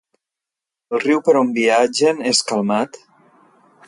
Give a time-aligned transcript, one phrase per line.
[0.97, 2.99] El riu per on viatgen és calmat?